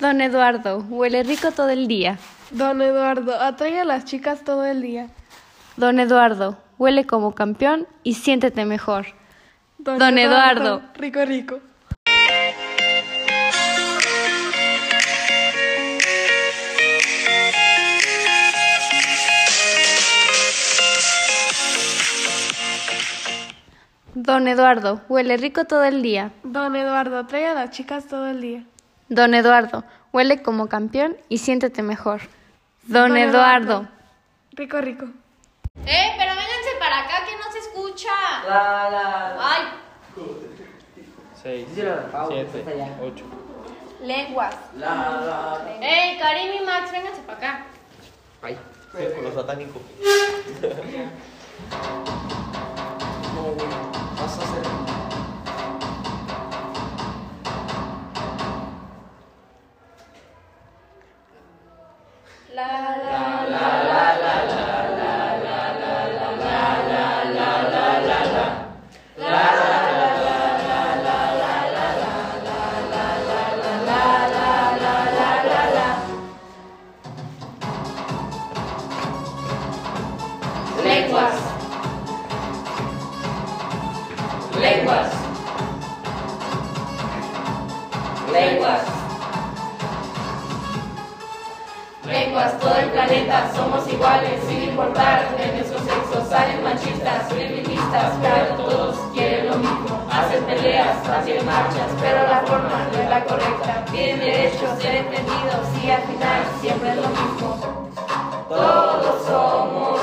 [0.00, 2.18] Don Eduardo, huele rico todo el día.
[2.52, 5.08] Don Eduardo, atrae a las chicas todo el día.
[5.76, 9.06] Don Eduardo, huele como campeón y siéntete mejor.
[9.78, 10.82] Don Eduardo.
[10.94, 11.58] Rico, rico.
[24.14, 26.30] Don Eduardo, huele rico todo el día.
[26.44, 28.64] Don Eduardo, trae a las chicas todo el día.
[29.10, 29.84] Don Eduardo,
[30.18, 32.20] huele como campeón y siéntete mejor.
[32.88, 33.86] Don, Eduardo.
[34.52, 35.04] Rico, rico.
[35.86, 38.10] Eh, pero vénganse para acá que no se escucha.
[38.48, 39.02] La, la,
[39.36, 39.54] la.
[39.54, 39.62] Ay,
[41.40, 42.88] 6, Díselo a Pau, 7, está allá.
[43.00, 43.24] 8.
[44.02, 44.56] lenguas.
[44.76, 45.78] La, la.
[45.80, 47.66] Ey, Karim y Max, vénganse para acá.
[48.42, 48.58] Ay,
[48.96, 49.80] círculo satánico.
[50.60, 50.68] No,
[84.88, 85.12] Lenguas.
[92.06, 92.58] Lenguas.
[92.58, 96.26] Todo el planeta somos iguales, sin importar de nuestro sexo.
[96.30, 100.06] Salen machistas, feministas, pero todos quieren lo mismo.
[100.10, 103.84] Hacen peleas, hacen marchas, pero la forma no es la correcta.
[103.92, 107.90] Piden derechos, ser entendidos y al final siempre es lo mismo.
[108.48, 109.97] Todos somos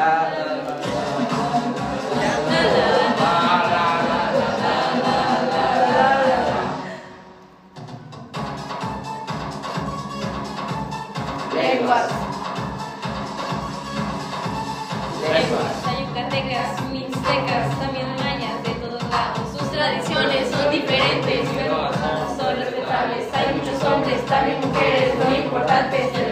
[0.00, 0.16] Lenguas.
[15.20, 15.86] Lenguas.
[15.86, 19.50] Hay yucatecas, mixtecas, también mayas de todos lados.
[19.52, 21.90] Sus tradiciones son diferentes, pero
[22.38, 23.28] son respetables.
[23.34, 26.29] Hay muchos hombres, también mujeres, muy importantes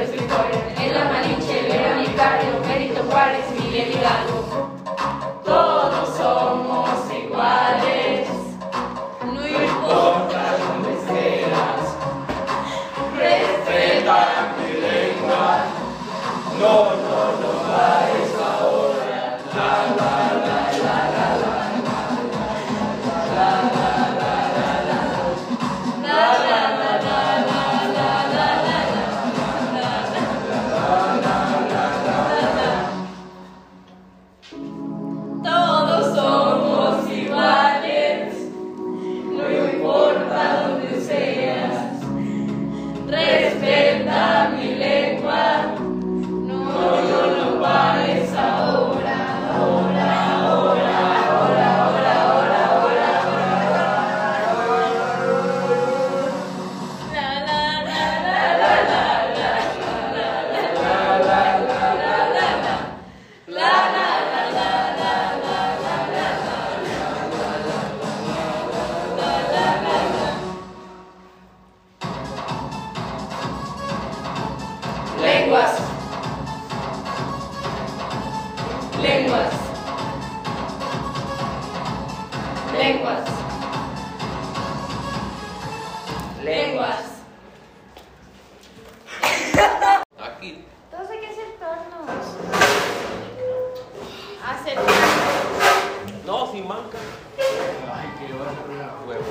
[99.09, 99.25] Huevo.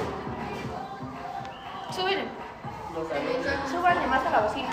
[1.91, 2.24] Súbele.
[3.69, 4.69] Súbanle más a la bocina.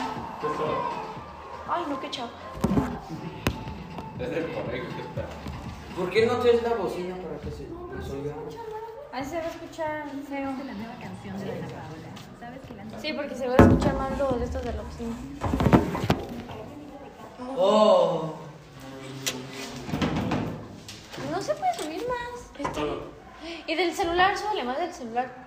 [1.68, 2.30] Ay, no, qué chavo.
[4.18, 5.26] Es el correcto está.
[5.94, 8.34] ¿Por qué no traes la bocina para que se nos oiga?
[9.12, 10.50] Ahí se va a escuchar feo.
[10.64, 12.10] la nueva canción de Ana Paola.
[12.40, 14.82] ¿Sabes que la Sí, porque se va a escuchar mal lo de estos de la
[14.82, 15.14] bocina.
[17.58, 18.34] Oh.
[21.30, 22.50] No se puede subir más.
[22.58, 23.23] Este.
[23.66, 25.44] Y del celular, súbale más del celular.